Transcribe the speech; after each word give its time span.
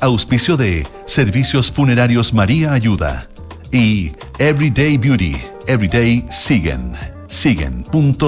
Auspicio 0.00 0.56
de 0.56 0.86
Servicios 1.06 1.72
Funerarios 1.72 2.34
María 2.34 2.72
Ayuda 2.72 3.28
y 3.72 4.12
Everyday 4.38 4.98
Beauty, 4.98 5.36
Everyday 5.66 6.26
Siguen, 6.30 6.94
siguen.cl. 7.26 8.20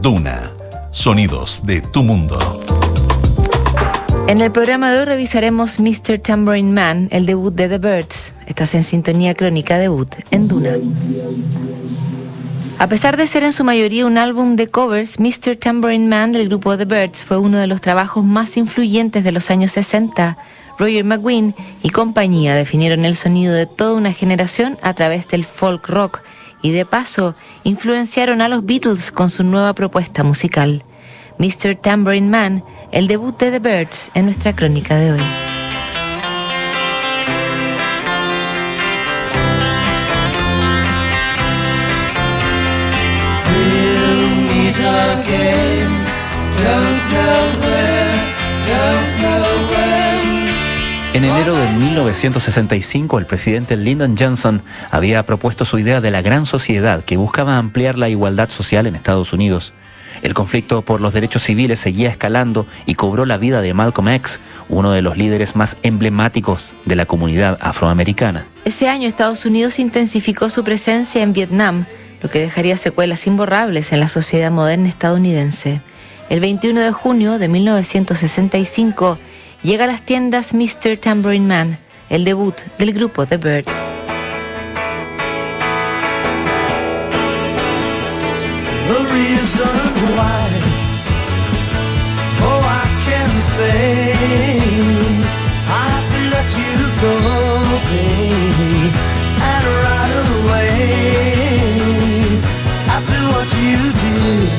Duna, 0.00 0.52
sonidos 0.92 1.66
de 1.66 1.80
tu 1.80 2.02
mundo. 2.04 2.38
En 4.28 4.40
el 4.40 4.52
programa 4.52 4.92
de 4.92 5.00
hoy 5.00 5.04
revisaremos 5.06 5.80
Mr. 5.80 6.20
Tambourine 6.20 6.72
Man, 6.72 7.08
el 7.10 7.26
debut 7.26 7.52
de 7.52 7.68
The 7.68 7.78
Birds. 7.78 8.34
Estás 8.46 8.74
en 8.74 8.84
sintonía 8.84 9.34
crónica 9.34 9.78
debut 9.78 10.14
en 10.30 10.46
Duna. 10.46 10.76
A 12.80 12.88
pesar 12.88 13.18
de 13.18 13.26
ser 13.26 13.42
en 13.42 13.52
su 13.52 13.62
mayoría 13.62 14.06
un 14.06 14.16
álbum 14.16 14.56
de 14.56 14.68
covers, 14.68 15.20
Mr. 15.20 15.54
Tambourine 15.54 16.08
Man 16.08 16.32
del 16.32 16.48
grupo 16.48 16.78
The 16.78 16.86
Birds 16.86 17.26
fue 17.26 17.36
uno 17.36 17.58
de 17.58 17.66
los 17.66 17.82
trabajos 17.82 18.24
más 18.24 18.56
influyentes 18.56 19.22
de 19.22 19.32
los 19.32 19.50
años 19.50 19.72
60. 19.72 20.38
Roger 20.78 21.04
McGuinn 21.04 21.54
y 21.82 21.90
compañía 21.90 22.54
definieron 22.54 23.04
el 23.04 23.16
sonido 23.16 23.52
de 23.52 23.66
toda 23.66 23.92
una 23.92 24.14
generación 24.14 24.78
a 24.80 24.94
través 24.94 25.28
del 25.28 25.44
folk 25.44 25.88
rock 25.88 26.22
y 26.62 26.70
de 26.70 26.86
paso 26.86 27.36
influenciaron 27.64 28.40
a 28.40 28.48
los 28.48 28.64
Beatles 28.64 29.12
con 29.12 29.28
su 29.28 29.44
nueva 29.44 29.74
propuesta 29.74 30.24
musical. 30.24 30.82
Mr. 31.36 31.74
Tambourine 31.74 32.30
Man, 32.30 32.64
el 32.92 33.08
debut 33.08 33.38
de 33.38 33.50
The 33.50 33.58
Birds 33.58 34.10
en 34.14 34.24
nuestra 34.24 34.56
crónica 34.56 34.96
de 34.96 35.12
hoy. 35.12 35.49
En 51.12 51.24
enero 51.24 51.56
de 51.56 51.68
1965, 51.72 53.18
el 53.18 53.26
presidente 53.26 53.76
Lyndon 53.76 54.16
Johnson 54.16 54.62
había 54.92 55.24
propuesto 55.24 55.64
su 55.64 55.76
idea 55.80 56.00
de 56.00 56.12
la 56.12 56.22
gran 56.22 56.46
sociedad 56.46 57.02
que 57.02 57.16
buscaba 57.16 57.58
ampliar 57.58 57.98
la 57.98 58.08
igualdad 58.08 58.48
social 58.48 58.86
en 58.86 58.94
Estados 58.94 59.32
Unidos. 59.32 59.72
El 60.22 60.34
conflicto 60.34 60.82
por 60.82 61.00
los 61.00 61.12
derechos 61.12 61.42
civiles 61.42 61.80
seguía 61.80 62.10
escalando 62.10 62.68
y 62.86 62.94
cobró 62.94 63.26
la 63.26 63.38
vida 63.38 63.60
de 63.60 63.74
Malcolm 63.74 64.08
X, 64.10 64.38
uno 64.68 64.92
de 64.92 65.02
los 65.02 65.16
líderes 65.16 65.56
más 65.56 65.76
emblemáticos 65.82 66.76
de 66.84 66.94
la 66.94 67.06
comunidad 67.06 67.58
afroamericana. 67.60 68.46
Ese 68.64 68.88
año 68.88 69.08
Estados 69.08 69.44
Unidos 69.44 69.80
intensificó 69.80 70.48
su 70.48 70.62
presencia 70.62 71.24
en 71.24 71.32
Vietnam, 71.32 71.86
lo 72.22 72.30
que 72.30 72.38
dejaría 72.38 72.76
secuelas 72.76 73.26
imborrables 73.26 73.92
en 73.92 73.98
la 73.98 74.08
sociedad 74.08 74.52
moderna 74.52 74.88
estadounidense. 74.88 75.82
El 76.28 76.38
21 76.38 76.80
de 76.80 76.92
junio 76.92 77.40
de 77.40 77.48
1965 77.48 79.18
llega 79.62 79.84
a 79.84 79.86
las 79.86 80.02
tiendas 80.02 80.54
Mr. 80.54 80.96
Tambourine 80.98 81.46
Man, 81.46 81.78
el 82.08 82.24
debut 82.24 82.54
del 82.78 82.92
grupo 82.92 83.26
The 83.26 83.36
Birds. 83.36 83.76
The 88.88 89.04
reason 89.12 89.76
why, 90.16 90.48
oh, 92.42 92.62
I 92.64 92.84
can 93.06 93.30
say, 93.42 94.12
I 95.68 95.84
have 95.94 96.08
to 96.14 96.20
let 96.34 96.48
you 96.58 96.74
go, 97.00 97.14
baby, 97.90 98.90
and 99.50 99.64
right 99.84 100.14
away, 100.38 100.82
after 102.88 103.20
what 103.32 103.48
you 103.62 103.78
did, 104.02 104.50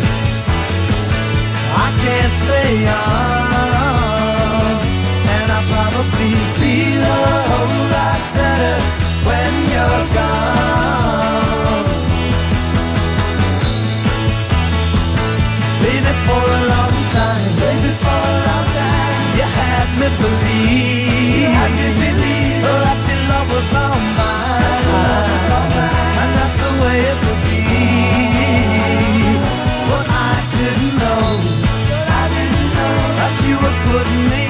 I 1.76 1.88
can't 2.04 2.34
stay 2.44 2.88
on. 2.88 3.31
you 6.04 6.36
feel 6.58 7.02
a 7.02 7.06
whole 7.50 7.82
lot 7.94 8.22
better 8.34 8.78
when 9.28 9.54
you're 9.74 10.06
gone. 10.18 11.86
Baby, 15.84 16.14
for 16.26 16.42
a 16.42 16.62
long 16.74 16.96
time, 17.18 17.52
baby, 17.62 17.92
for 18.02 18.22
a 18.34 18.36
long 18.50 18.68
time, 18.82 19.26
you 19.38 19.46
had 19.46 19.90
me 20.02 20.08
believe, 20.22 21.38
you 21.38 21.50
had 21.54 21.72
me 21.80 21.88
believe 22.02 22.62
that 22.66 23.00
your 23.08 23.22
love 23.30 23.48
was 23.54 23.70
all 23.82 24.02
mine, 24.18 24.90
all 25.54 25.68
mine, 25.78 26.18
and 26.22 26.32
that's 26.38 26.58
the 26.64 26.72
way 26.82 26.98
it 27.12 27.18
would 27.26 27.42
be. 27.46 27.62
But 29.90 30.06
I 30.10 30.34
didn't 30.56 30.94
know, 31.02 31.26
I 32.10 32.24
didn't 32.34 32.70
know 32.78 32.96
that 33.20 33.34
you 33.46 33.56
were 33.62 33.78
putting 33.86 34.24
me. 34.32 34.41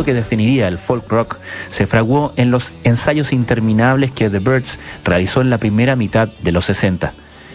Sonido 0.00 0.04
que 0.04 0.14
definiría 0.14 0.68
el 0.68 0.78
folk 0.78 1.08
rock 1.08 1.38
se 1.70 1.86
fraguó 1.86 2.32
en 2.36 2.50
los 2.50 2.72
ensayos 2.84 3.32
interminables 3.32 4.12
que 4.12 4.30
The 4.30 4.38
Birds 4.38 4.78
realizó 5.04 5.40
en 5.40 5.50
la 5.50 5.58
primera 5.58 5.96
mitad 5.96 6.28
de 6.42 6.52
los 6.52 6.64
60. 6.66 7.12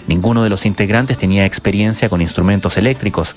Ninguno 0.08 0.44
de 0.44 0.50
los 0.50 0.66
integrantes 0.66 1.18
tenía 1.18 1.46
experiencia 1.46 2.10
con 2.10 2.22
instrumentos 2.22 2.78
eléctricos. 2.78 3.36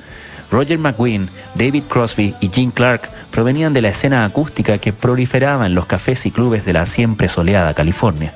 Roger 0.50 0.78
McGuinn, 0.78 1.28
David 1.55 1.84
Crosby 1.88 2.34
y 2.40 2.49
Gene 2.49 2.72
Clark 2.72 3.08
provenían 3.31 3.72
de 3.72 3.82
la 3.82 3.88
escena 3.88 4.25
acústica 4.25 4.78
que 4.78 4.93
proliferaba 4.93 5.66
en 5.66 5.75
los 5.75 5.87
cafés 5.87 6.26
y 6.26 6.31
clubes 6.31 6.64
de 6.64 6.72
la 6.72 6.87
siempre 6.87 7.28
soleada 7.28 7.75
California. 7.75 8.34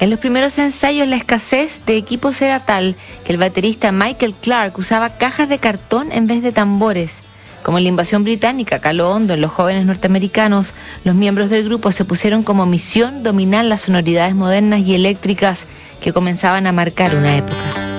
En 0.00 0.10
los 0.10 0.18
primeros 0.18 0.58
ensayos 0.58 1.08
la 1.08 1.16
escasez 1.16 1.82
de 1.86 1.96
equipos 1.96 2.42
era 2.42 2.60
tal 2.60 2.96
que 3.24 3.32
el 3.32 3.38
baterista 3.38 3.92
Michael 3.92 4.34
Clark 4.34 4.78
usaba 4.78 5.16
cajas 5.16 5.48
de 5.48 5.58
cartón 5.58 6.12
en 6.12 6.26
vez 6.26 6.42
de 6.42 6.52
tambores. 6.52 7.22
Como 7.62 7.78
la 7.78 7.88
invasión 7.88 8.24
británica 8.24 8.80
caló 8.80 9.10
hondo 9.10 9.34
en 9.34 9.40
los 9.40 9.52
jóvenes 9.52 9.86
norteamericanos, 9.86 10.74
los 11.04 11.14
miembros 11.14 11.48
del 11.48 11.64
grupo 11.64 11.92
se 11.92 12.04
pusieron 12.04 12.42
como 12.42 12.66
misión 12.66 13.22
dominar 13.22 13.64
las 13.64 13.82
sonoridades 13.82 14.34
modernas 14.34 14.80
y 14.80 14.94
eléctricas 14.94 15.66
que 16.00 16.12
comenzaban 16.12 16.66
a 16.66 16.72
marcar 16.72 17.14
una 17.14 17.36
época. 17.36 17.91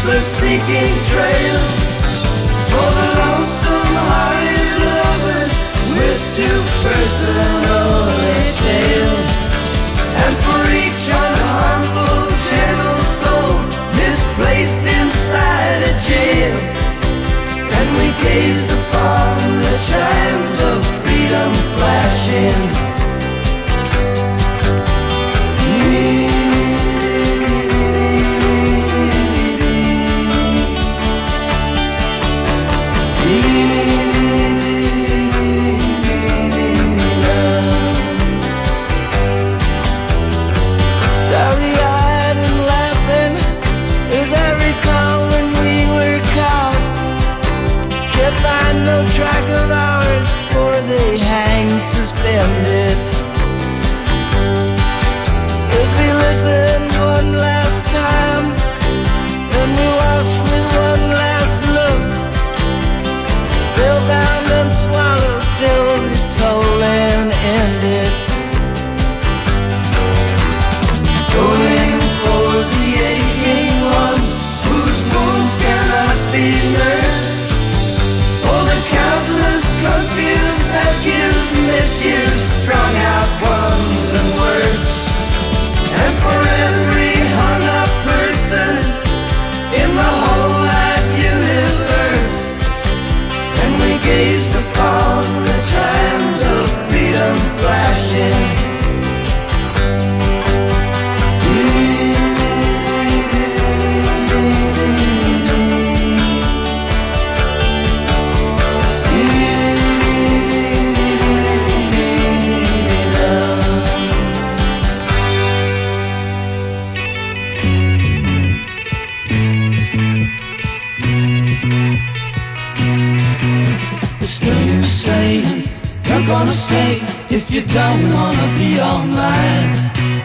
senseless 0.00 0.26
seeking 0.40 0.94
trail 1.12 1.60
for 2.72 2.88
the 2.96 3.08
lonesome 3.20 3.94
hearted 4.08 4.76
lovers 4.88 5.54
with 5.96 6.22
too 6.36 6.60
personal 6.80 8.08
a 8.08 8.40
tale. 8.64 9.20
And 10.22 10.34
for 10.44 10.62
each 10.82 11.04
unharmful, 11.04 12.20
gentle 12.48 13.02
soul 13.20 13.52
misplaced 14.00 14.84
inside 14.98 15.80
a 15.84 15.94
jail. 16.08 16.56
And 17.76 17.88
we 17.98 18.08
gazed 18.24 18.70
upon 18.70 19.36
the 19.64 19.76
chimes 19.88 20.54
of 20.70 20.78
freedom 21.02 21.52
flashing. 21.76 22.89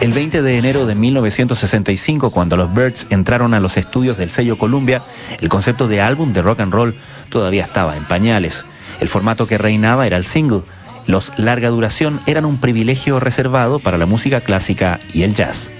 El 0.00 0.10
20 0.10 0.42
de 0.42 0.58
enero 0.58 0.86
de 0.86 0.96
1965, 0.96 2.30
cuando 2.30 2.56
los 2.56 2.74
Birds 2.74 3.06
entraron 3.10 3.54
a 3.54 3.60
los 3.60 3.76
estudios 3.76 4.18
del 4.18 4.28
sello 4.28 4.58
Columbia, 4.58 5.02
el 5.40 5.48
concepto 5.48 5.86
de 5.86 6.00
álbum 6.00 6.32
de 6.32 6.42
rock 6.42 6.60
and 6.60 6.72
roll 6.72 6.96
todavía 7.28 7.62
estaba 7.62 7.96
en 7.96 8.04
pañales. 8.04 8.64
El 9.00 9.08
formato 9.08 9.46
que 9.46 9.56
reinaba 9.56 10.06
era 10.06 10.16
el 10.16 10.24
single. 10.24 10.62
Los 11.06 11.32
larga 11.38 11.68
duración 11.68 12.20
eran 12.26 12.44
un 12.44 12.58
privilegio 12.58 13.20
reservado 13.20 13.78
para 13.78 13.98
la 13.98 14.06
música 14.06 14.40
clásica 14.40 14.98
y 15.14 15.22
el 15.22 15.34
jazz. 15.34 15.70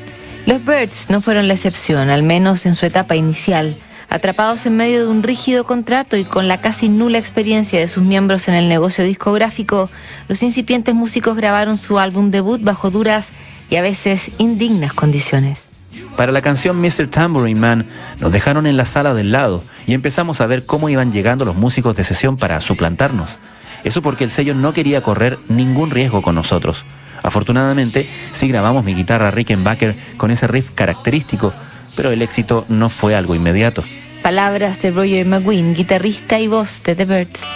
Los 0.47 0.65
Birds 0.65 1.11
no 1.11 1.21
fueron 1.21 1.49
la 1.49 1.55
excepción, 1.55 2.09
al 2.09 2.23
menos 2.23 2.67
en 2.67 2.77
su 2.77 2.87
etapa 2.87 3.17
inicial. 3.17 3.77
Atrapados 4.09 4.65
en 4.67 4.77
medio 4.77 5.05
de 5.05 5.11
un 5.11 5.23
rígido 5.23 5.65
contrato 5.65 6.17
y 6.17 6.25
con 6.25 6.47
la 6.47 6.61
casi 6.61 6.89
nula 6.89 7.19
experiencia 7.19 7.81
de 7.81 7.89
sus 7.89 8.05
miembros 8.05 8.47
en 8.47 8.55
el 8.55 8.69
negocio 8.69 9.05
discográfico, 9.05 9.91
los 10.29 10.43
incipientes 10.43 10.95
músicos 10.95 11.37
grabaron 11.37 11.77
su 11.77 11.99
álbum 11.99 12.31
debut 12.31 12.63
bajo 12.63 12.91
duras 12.91 13.33
y 13.69 13.77
a 13.77 13.83
veces 13.83 14.31
indignas 14.39 14.93
condiciones. 14.93 15.71
Para 16.17 16.33
la 16.33 16.41
canción 16.41 16.81
Mr. 16.81 17.09
Tambourine 17.09 17.61
Man 17.61 17.87
nos 18.21 18.33
dejaron 18.33 18.67
en 18.67 18.77
la 18.77 18.85
sala 18.85 19.13
del 19.13 19.33
lado 19.33 19.65
y 19.87 19.93
empezamos 19.93 20.41
a 20.41 20.47
ver 20.47 20.65
cómo 20.65 20.89
iban 20.89 21.13
llegando 21.13 21.45
los 21.45 21.57
músicos 21.57 21.97
de 21.97 22.05
sesión 22.05 22.37
para 22.37 22.61
suplantarnos. 22.61 23.39
Eso 23.85 24.03
porque 24.03 24.25
el 24.25 24.31
sello 24.31 24.55
no 24.55 24.73
quería 24.73 25.03
correr 25.03 25.39
ningún 25.49 25.91
riesgo 25.91 26.23
con 26.23 26.35
nosotros. 26.35 26.85
Afortunadamente, 27.23 28.09
sí 28.31 28.49
grabamos 28.49 28.85
mi 28.85 28.95
guitarra 28.95 29.31
Rickenbacker 29.31 29.97
con 30.17 30.31
ese 30.31 30.47
riff 30.47 30.71
característico 30.75 31.53
pero 31.97 32.11
el 32.13 32.23
éxito 32.23 32.65
no 32.69 32.91
fue 32.91 33.17
algo 33.17 33.35
inmediato. 33.35 33.83
Palabras 34.23 34.81
de 34.83 34.91
Roger 34.91 35.27
McGuinn, 35.27 35.75
guitarrista 35.75 36.39
y 36.39 36.49
voz 36.49 36.83
de 36.85 36.95
The 36.95 37.05
Birds. 37.05 37.47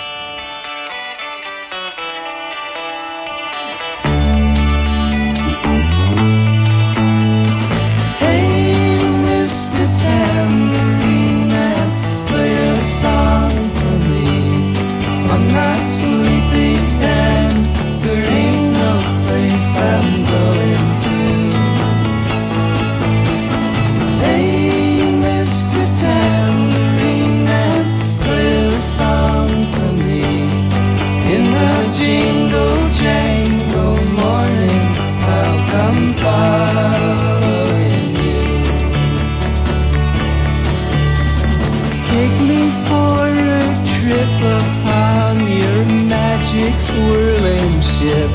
swirling 46.81 47.81
ship. 47.81 48.31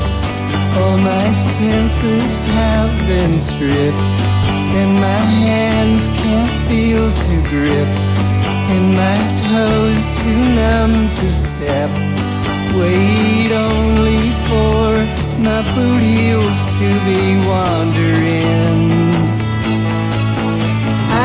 All 0.78 0.98
my 0.98 1.28
senses 1.32 2.38
have 2.58 2.92
been 3.06 3.40
stripped, 3.40 4.06
and 4.78 4.90
my 5.08 5.22
hands 5.44 6.06
can't 6.20 6.54
feel 6.68 7.06
to 7.22 7.34
grip, 7.50 7.90
and 8.74 8.86
my 9.02 9.18
toes 9.50 10.02
too 10.18 10.40
numb 10.60 10.94
to 11.18 11.26
step. 11.30 11.90
Wait 12.78 13.50
only 13.52 14.24
for 14.46 15.15
my 15.38 15.62
boot 15.74 16.00
heels 16.00 16.58
to 16.78 16.88
be 17.04 17.36
wandering. 17.46 18.90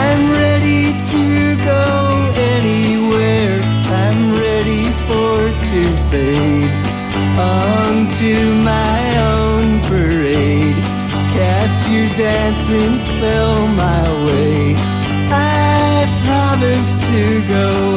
I'm 0.04 0.32
ready 0.32 0.92
to 1.14 1.56
go 1.64 2.34
anywhere. 2.36 3.62
I'm 4.04 4.34
ready 4.34 4.84
for 5.08 5.38
to 5.72 5.84
fade 6.10 6.72
onto 7.40 8.36
my 8.64 9.02
own 9.34 9.82
parade. 9.84 10.76
Cast 11.34 11.90
your 11.90 12.10
dancing 12.18 12.98
spell 12.98 13.68
my 13.68 14.04
way. 14.26 14.76
I 15.34 16.06
promise 16.26 17.02
to 17.12 17.48
go 17.48 17.91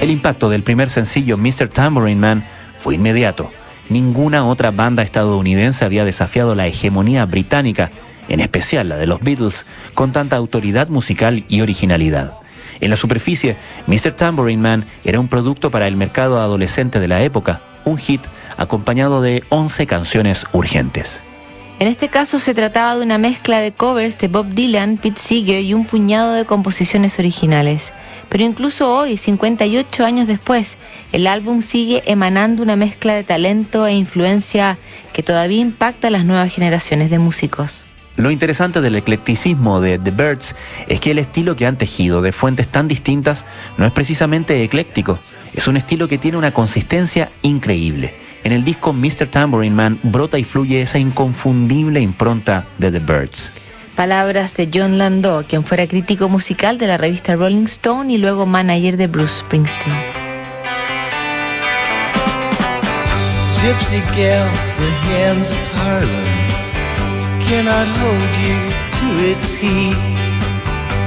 El 0.00 0.10
impacto 0.10 0.48
del 0.48 0.62
primer 0.62 0.90
sencillo 0.90 1.36
Mr. 1.36 1.68
Tambourine 1.68 2.20
Man 2.20 2.44
fue 2.78 2.94
inmediato. 2.94 3.50
Ninguna 3.88 4.46
otra 4.46 4.70
banda 4.70 5.02
estadounidense 5.02 5.84
había 5.84 6.04
desafiado 6.04 6.54
la 6.54 6.68
hegemonía 6.68 7.24
británica, 7.26 7.90
en 8.28 8.38
especial 8.38 8.88
la 8.88 8.96
de 8.96 9.08
los 9.08 9.20
Beatles, 9.20 9.66
con 9.94 10.12
tanta 10.12 10.36
autoridad 10.36 10.88
musical 10.88 11.44
y 11.48 11.62
originalidad. 11.62 12.34
En 12.80 12.90
la 12.90 12.96
superficie, 12.96 13.56
Mr. 13.88 14.12
Tambourine 14.12 14.62
Man 14.62 14.86
era 15.04 15.18
un 15.18 15.26
producto 15.26 15.72
para 15.72 15.88
el 15.88 15.96
mercado 15.96 16.40
adolescente 16.40 17.00
de 17.00 17.08
la 17.08 17.22
época, 17.22 17.60
un 17.84 17.98
hit 17.98 18.20
acompañado 18.56 19.20
de 19.20 19.42
11 19.48 19.86
canciones 19.86 20.46
urgentes. 20.52 21.20
En 21.80 21.88
este 21.88 22.08
caso 22.08 22.38
se 22.38 22.54
trataba 22.54 22.96
de 22.96 23.02
una 23.02 23.18
mezcla 23.18 23.60
de 23.60 23.72
covers 23.72 24.18
de 24.18 24.28
Bob 24.28 24.46
Dylan, 24.48 24.96
Pete 24.96 25.20
Seeger 25.20 25.62
y 25.62 25.74
un 25.74 25.86
puñado 25.86 26.34
de 26.34 26.44
composiciones 26.44 27.18
originales. 27.18 27.92
Pero 28.28 28.44
incluso 28.44 28.92
hoy, 28.92 29.16
58 29.16 30.04
años 30.04 30.26
después, 30.26 30.76
el 31.12 31.26
álbum 31.26 31.62
sigue 31.62 32.02
emanando 32.06 32.62
una 32.62 32.76
mezcla 32.76 33.14
de 33.14 33.24
talento 33.24 33.86
e 33.86 33.94
influencia 33.94 34.78
que 35.12 35.22
todavía 35.22 35.60
impacta 35.60 36.08
a 36.08 36.10
las 36.10 36.24
nuevas 36.24 36.52
generaciones 36.52 37.10
de 37.10 37.18
músicos. 37.18 37.86
Lo 38.16 38.32
interesante 38.32 38.80
del 38.80 38.96
eclecticismo 38.96 39.80
de 39.80 39.98
The 39.98 40.10
Birds 40.10 40.56
es 40.88 41.00
que 41.00 41.12
el 41.12 41.20
estilo 41.20 41.54
que 41.54 41.66
han 41.66 41.78
tejido 41.78 42.20
de 42.20 42.32
fuentes 42.32 42.66
tan 42.68 42.88
distintas 42.88 43.46
no 43.76 43.86
es 43.86 43.92
precisamente 43.92 44.62
ecléctico, 44.64 45.20
es 45.54 45.68
un 45.68 45.76
estilo 45.76 46.08
que 46.08 46.18
tiene 46.18 46.36
una 46.36 46.52
consistencia 46.52 47.30
increíble. 47.42 48.14
En 48.44 48.52
el 48.52 48.64
disco 48.64 48.92
Mr. 48.92 49.26
Tambourine 49.30 49.74
Man 49.74 49.98
brota 50.02 50.38
y 50.38 50.44
fluye 50.44 50.82
esa 50.82 50.98
inconfundible 50.98 52.00
impronta 52.00 52.66
de 52.78 52.90
The 52.90 52.98
Birds. 52.98 53.67
Palabras 53.98 54.54
de 54.54 54.70
John 54.72 54.96
Landau, 54.96 55.42
quien 55.42 55.64
fuera 55.64 55.84
crítico 55.88 56.28
musical 56.28 56.78
de 56.78 56.86
la 56.86 56.98
revista 56.98 57.34
Rolling 57.34 57.64
Stone 57.64 58.12
y 58.12 58.16
luego 58.16 58.46
manager 58.46 58.96
de 58.96 59.08
Bruce 59.08 59.40
Springsteen. 59.40 59.92
Gypsy 63.60 64.00
gal, 64.16 64.48
the 64.78 64.90
hands 65.10 65.50
of 65.50 65.58
Harlem 65.74 66.08
cannot 67.48 67.88
hold 67.98 68.32
you 68.46 68.56
to 69.00 69.06
its 69.32 69.56
heat. 69.56 69.96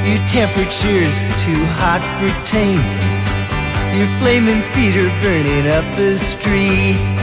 Your 0.06 0.20
temperature's 0.28 1.22
too 1.46 1.64
hot 1.80 2.02
for 2.20 2.30
taming. 2.44 2.84
Your 3.98 4.10
flaming 4.20 4.62
feet 4.74 4.98
are 4.98 5.22
burning 5.22 5.66
up 5.72 5.86
the 5.96 6.18
street. 6.18 7.21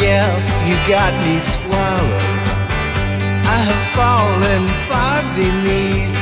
Gal, 0.00 0.32
you 0.66 0.76
got 0.88 1.12
me 1.26 1.38
swallowed. 1.38 2.24
I 3.44 3.58
have 3.68 3.84
fallen 3.92 4.64
far 4.88 5.20
beneath 5.36 6.16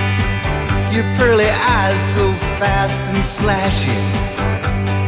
your 0.91 1.07
pearly 1.14 1.47
eyes 1.47 2.01
so 2.14 2.27
fast 2.59 3.01
and 3.14 3.23
slashing, 3.23 4.07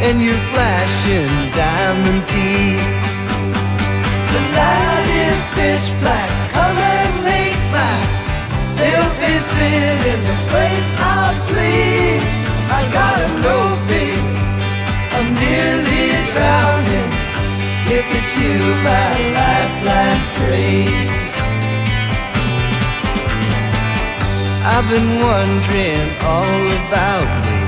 and 0.07 0.23
your 0.23 0.39
flashing 0.55 1.35
diamond 1.51 2.23
teeth. 2.31 2.87
The 4.31 4.43
night 4.55 5.09
is 5.27 5.41
pitch 5.59 5.89
black, 5.99 6.31
and 6.55 7.15
make 7.27 7.61
my 7.75 7.97
pale 8.79 9.11
face 9.19 9.51
fit 9.51 10.01
in 10.15 10.21
the 10.31 10.37
place 10.47 10.93
I 10.95 11.35
please. 11.51 12.31
I 12.71 12.83
gotta 12.95 13.29
know, 13.43 13.65
babe, 13.91 14.27
I'm 15.17 15.29
nearly 15.35 16.07
drowning. 16.31 16.70
If 17.93 18.07
it's 18.07 18.37
you, 18.39 18.55
my 18.87 19.11
lifeline 19.35 20.21
strays. 20.31 21.15
I've 24.63 24.87
been 24.95 25.19
wondering 25.19 26.07
all 26.23 26.65
about 26.87 27.27
me 27.43 27.61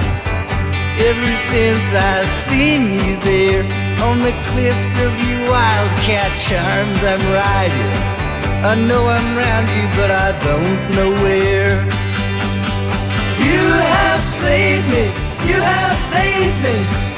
ever 1.11 1.37
since 1.50 1.90
I 1.92 2.22
seen 2.46 2.82
you 3.02 3.16
there 3.26 3.64
on 4.06 4.22
the 4.22 4.30
cliffs 4.46 4.92
of 5.02 5.12
your 5.26 5.50
wildcat 5.50 6.30
charms. 6.46 7.00
I'm 7.02 7.24
riding. 7.35 7.92
I 8.62 8.74
know 8.78 9.02
I'm 9.02 9.28
round 9.35 9.68
you, 9.74 9.87
but 9.98 10.11
I 10.12 10.30
don't 10.46 10.80
know 10.94 11.11
where. 11.24 11.82
You 13.42 13.64
have 13.98 14.22
slayed 14.38 14.85
me, 14.87 15.04
you 15.50 15.58
have 15.58 15.98
made 16.14 16.56
me. 16.62 17.12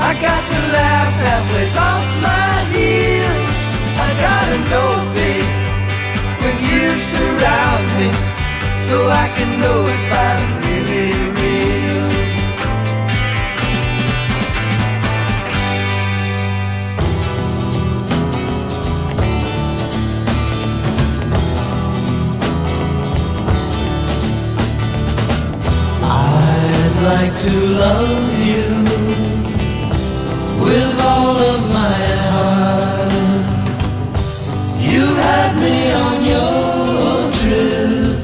I 0.00 0.14
got 0.14 0.42
to 0.50 0.58
laugh 0.72 1.14
halfway 1.26 1.66
off 1.76 2.06
my 2.22 2.54
heels. 2.72 3.48
I 3.98 4.10
gotta 4.26 4.58
know, 4.70 4.90
babe, 5.14 5.50
when 6.42 6.56
you 6.68 6.84
surround 7.12 7.86
me, 7.98 8.08
so 8.86 8.96
I 9.08 9.26
can 9.36 9.50
know 9.60 9.78
if 9.96 10.12
I'm 10.26 10.44
really 10.64 11.12
real. 11.38 12.08
I'd 26.04 26.96
like 27.02 27.34
to 27.42 27.52
love 27.82 28.46
you 28.46 28.87
with 30.68 31.00
all 31.00 31.36
of 31.52 31.60
my 31.72 31.98
heart. 32.28 33.12
You 34.90 35.04
had 35.26 35.52
me 35.64 35.76
on 36.06 36.16
your 36.32 37.32
trip 37.40 38.16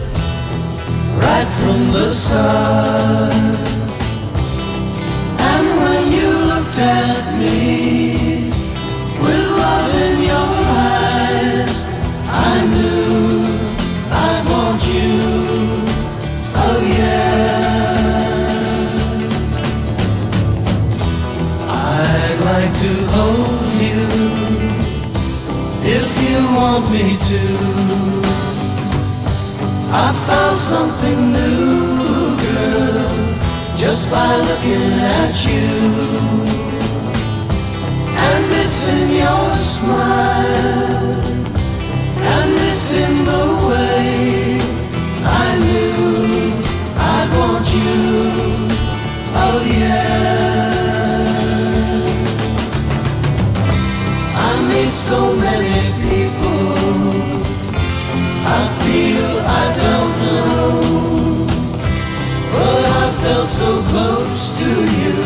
right 1.24 1.50
from 1.60 1.80
the 1.96 2.08
start. 2.10 3.64
And 5.50 5.66
when 5.82 6.02
you 6.16 6.30
looked 6.52 6.78
at 6.78 7.24
me 7.40 8.13
want 26.64 26.90
me 26.90 27.06
to. 27.28 27.42
I 30.04 30.06
found 30.28 30.56
something 30.72 31.18
new, 31.38 32.36
girl, 32.44 33.08
just 33.82 34.02
by 34.10 34.30
looking 34.48 34.92
at 35.20 35.34
you. 35.48 35.68
And 38.28 38.44
it's 38.60 38.80
in 38.96 39.08
your 39.22 39.48
smile, 39.74 41.22
and 42.34 42.50
it's 42.68 42.88
in 43.04 43.14
the 43.30 43.44
way 43.68 44.04
I 45.42 45.48
knew 45.64 45.98
I'd 47.14 47.30
want 47.38 47.66
you. 47.78 47.96
Oh 49.44 49.58
yeah. 49.78 50.14
So 54.90 55.34
many. 55.34 55.93
I 58.46 58.68
feel 58.82 59.30
I 59.62 59.64
don't 59.84 60.14
know. 60.24 61.46
But 62.52 62.82
I 63.02 63.04
felt 63.22 63.48
so 63.48 63.70
close 63.90 64.34
to 64.60 64.70
you 65.00 65.16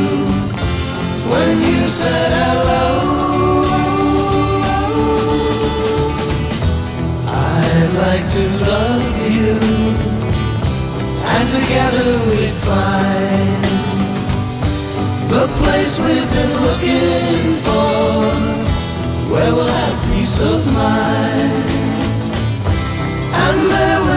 when 1.30 1.60
you 1.60 1.86
said 1.86 2.30
hello. 2.42 2.86
I'd 7.26 7.92
like 8.04 8.26
to 8.36 8.44
love 8.70 9.04
you, 9.36 9.54
and 11.34 11.44
together 11.48 12.08
we'd 12.28 12.58
find 12.68 13.64
the 15.28 15.46
place 15.60 15.98
we've 16.00 16.30
been 16.38 16.54
looking 16.66 17.54
for, 17.66 18.32
where 19.30 19.52
we'll 19.54 19.74
have 19.82 19.96
peace 20.10 20.40
of 20.40 20.66
mind, 20.72 21.87
and 23.50 23.70
there 23.70 24.07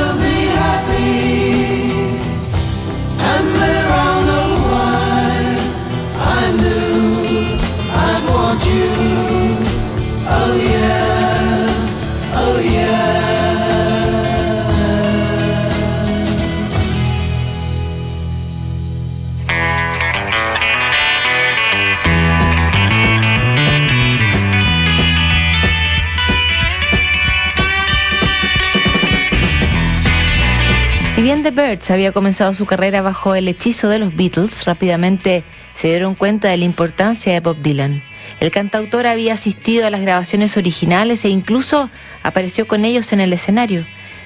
The 31.44 31.52
Birds 31.52 31.90
había 31.90 32.12
comenzado 32.12 32.54
su 32.54 32.66
carrera 32.66 33.02
bajo 33.02 33.34
el 33.34 33.48
hechizo 33.48 33.90
de 33.90 33.98
los 33.98 34.16
Beatles, 34.16 34.66
rápidamente 34.66 35.44
se 35.74 35.88
dieron 35.88 36.14
cuenta 36.14 36.50
de 36.50 36.58
la 36.58 36.66
importancia 36.66 37.34
de 37.34 37.40
Bob 37.40 37.58
Dylan. 37.62 38.04
El 38.40 38.52
cantautor 38.52 39.08
había 39.08 39.34
asistido 39.34 39.88
a 39.88 39.90
las 39.90 40.02
grabaciones 40.02 40.56
originales 40.58 41.26
e 41.26 41.30
incluso 41.30 41.90
apareció 42.22 42.68
con 42.68 42.86
ellos 42.86 43.12
en 43.14 43.22
el 43.22 43.34
escenario. 43.34 43.84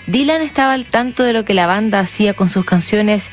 Dylan 0.07 0.41
estaba 0.41 0.73
al 0.73 0.85
tanto 0.85 1.23
de 1.23 1.31
lo 1.31 1.45
que 1.45 1.53
la 1.53 1.67
banda 1.67 1.99
hacía 1.99 2.33
con 2.33 2.49
sus 2.49 2.65
canciones 2.65 3.29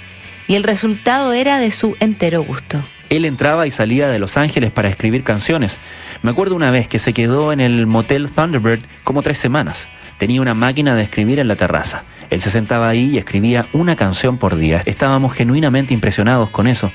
y 0.46 0.54
el 0.54 0.62
resultado 0.62 1.32
era 1.32 1.58
de 1.58 1.70
su 1.72 1.96
entero 1.98 2.44
gusto. 2.44 2.82
Él 3.10 3.24
entraba 3.24 3.66
y 3.66 3.70
salía 3.70 4.08
de 4.08 4.18
Los 4.18 4.36
Ángeles 4.36 4.70
para 4.70 4.88
escribir 4.88 5.24
canciones. 5.24 5.80
Me 6.22 6.30
acuerdo 6.30 6.54
una 6.54 6.70
vez 6.70 6.88
que 6.88 6.98
se 6.98 7.12
quedó 7.12 7.52
en 7.52 7.60
el 7.60 7.86
motel 7.86 8.30
Thunderbird 8.30 8.80
como 9.02 9.22
tres 9.22 9.38
semanas. 9.38 9.88
Tenía 10.18 10.40
una 10.40 10.54
máquina 10.54 10.94
de 10.94 11.02
escribir 11.02 11.38
en 11.38 11.48
la 11.48 11.56
terraza. 11.56 12.04
Él 12.32 12.40
se 12.40 12.50
sentaba 12.50 12.88
ahí 12.88 13.10
y 13.10 13.18
escribía 13.18 13.66
una 13.74 13.94
canción 13.94 14.38
por 14.38 14.56
día. 14.56 14.80
Estábamos 14.86 15.34
genuinamente 15.34 15.92
impresionados 15.92 16.48
con 16.48 16.66
eso. 16.66 16.90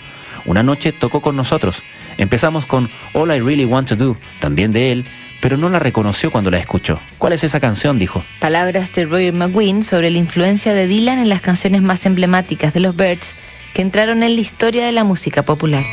Una 0.46 0.64
noche 0.64 0.94
tocó 0.94 1.22
con 1.22 1.36
nosotros. 1.36 1.84
Empezamos 2.18 2.66
con 2.66 2.90
All 3.14 3.30
I 3.30 3.40
Really 3.40 3.66
Want 3.66 3.90
to 3.90 3.96
Do, 3.96 4.18
también 4.40 4.72
de 4.72 4.92
él, 4.92 5.06
pero 5.40 5.56
no 5.56 5.70
la 5.70 5.78
reconoció 5.78 6.32
cuando 6.32 6.50
la 6.50 6.58
escuchó. 6.58 7.00
¿Cuál 7.20 7.34
es 7.34 7.44
esa 7.44 7.60
canción? 7.60 8.00
dijo. 8.00 8.24
Palabras 8.40 8.92
de 8.94 9.06
Roger 9.06 9.32
McGuinn 9.32 9.84
sobre 9.84 10.10
la 10.10 10.18
influencia 10.18 10.74
de 10.74 10.88
Dylan 10.88 11.20
en 11.20 11.30
las 11.30 11.42
canciones 11.42 11.84
más 11.84 12.08
emblemáticas 12.08 12.74
de 12.74 12.80
los 12.80 12.96
Birds 12.96 13.36
que 13.76 13.84
entraron 13.84 14.24
en 14.24 14.34
la 14.34 14.42
historia 14.42 14.88
de 14.88 14.92
la 14.92 15.04
música 15.04 15.44
popular. 15.44 15.86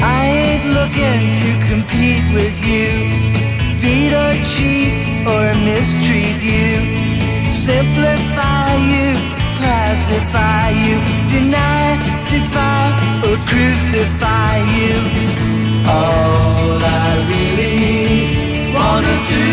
I 0.00 0.26
ain't 0.26 0.64
looking 0.74 1.38
to 1.38 1.70
compete 1.70 2.34
with 2.34 2.60
you. 2.66 3.09
Or 5.26 5.52
mistreat 5.64 6.40
you. 6.42 7.44
Simplify 7.44 8.74
you, 8.92 9.14
pacify 9.60 10.70
you. 10.70 10.96
Deny, 11.28 11.98
defy 12.30 12.84
or 13.26 13.36
crucify 13.50 14.56
you. 14.78 14.96
All 15.86 16.78
I 16.82 17.10
really 17.32 18.10
wanna 18.74 19.16
do 19.28 19.46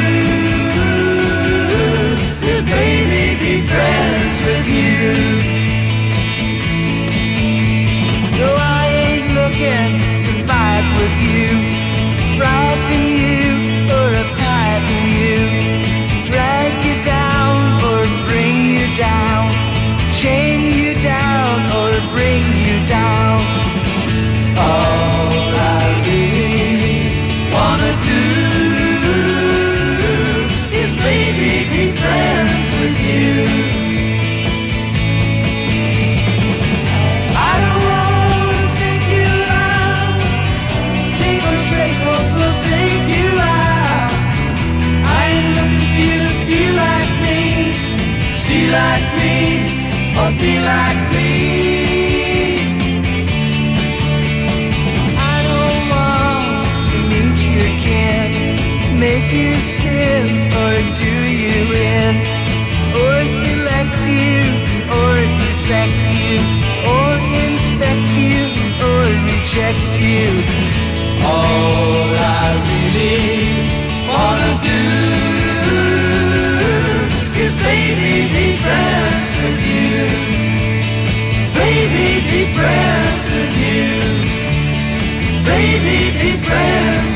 is 2.48 2.62
baby 2.62 3.26
be 3.40 3.68
friends 3.68 4.07
baby 77.98 78.58
friends 78.62 79.88
baby 81.56 82.42
friends 82.54 83.28
baby 85.46 86.32
friends. 86.46 87.08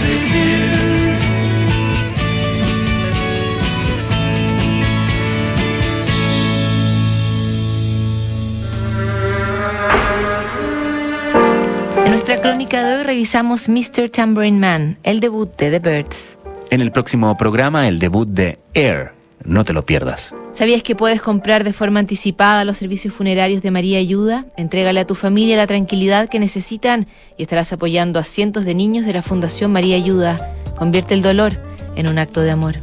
En 12.05 12.11
nuestra 12.11 12.41
crónica 12.41 12.83
de 12.83 12.97
hoy 12.97 13.03
revisamos 13.03 13.69
Mr. 13.69 14.09
Tambourine 14.09 14.59
Man, 14.59 14.97
el 15.03 15.19
debut 15.19 15.55
de 15.57 15.69
The 15.71 15.79
Birds. 15.79 16.37
En 16.71 16.81
el 16.81 16.91
próximo 16.91 17.35
programa, 17.37 17.87
el 17.87 17.99
debut 17.99 18.27
de 18.27 18.57
Air. 18.73 19.20
No 19.43 19.65
te 19.65 19.73
lo 19.73 19.85
pierdas. 19.85 20.33
¿Sabías 20.53 20.83
que 20.83 20.95
puedes 20.95 21.21
comprar 21.21 21.63
de 21.63 21.73
forma 21.73 21.99
anticipada 21.99 22.65
los 22.65 22.77
servicios 22.77 23.13
funerarios 23.13 23.61
de 23.61 23.71
María 23.71 23.99
Ayuda? 23.99 24.45
Entrégale 24.57 24.99
a 24.99 25.07
tu 25.07 25.15
familia 25.15 25.57
la 25.57 25.67
tranquilidad 25.67 26.29
que 26.29 26.39
necesitan 26.39 27.07
y 27.37 27.43
estarás 27.43 27.73
apoyando 27.73 28.19
a 28.19 28.23
cientos 28.23 28.65
de 28.65 28.75
niños 28.75 29.05
de 29.05 29.13
la 29.13 29.21
Fundación 29.21 29.71
María 29.71 29.95
Ayuda. 29.95 30.53
Convierte 30.77 31.13
el 31.13 31.21
dolor 31.21 31.53
en 31.95 32.07
un 32.07 32.17
acto 32.17 32.41
de 32.41 32.51
amor. 32.51 32.75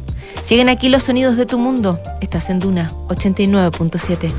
Siguen 0.43 0.69
aquí 0.69 0.89
los 0.89 1.03
sonidos 1.03 1.37
de 1.37 1.45
tu 1.45 1.59
mundo. 1.59 1.99
Estás 2.21 2.49
en 2.49 2.59
Duna 2.59 2.91
89.7. 3.07 4.31